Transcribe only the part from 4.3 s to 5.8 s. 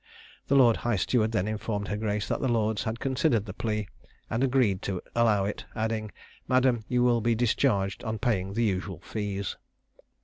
and agreed to allow it,